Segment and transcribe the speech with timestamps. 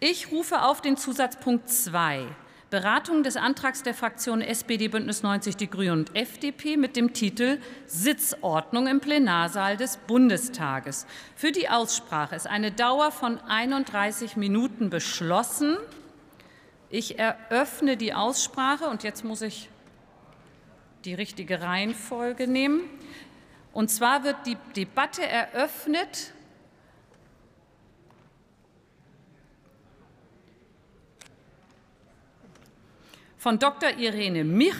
[0.00, 2.24] Ich rufe auf den Zusatzpunkt 2,
[2.70, 7.58] Beratung des Antrags der Fraktionen SPD, Bündnis 90, Die Grünen und FDP mit dem Titel
[7.86, 11.04] Sitzordnung im Plenarsaal des Bundestages.
[11.34, 15.76] Für die Aussprache ist eine Dauer von 31 Minuten beschlossen.
[16.90, 19.68] Ich eröffne die Aussprache und jetzt muss ich
[21.04, 22.82] die richtige Reihenfolge nehmen.
[23.72, 26.34] Und zwar wird die Debatte eröffnet
[33.38, 33.96] von Dr.
[33.98, 34.74] Irene Michael.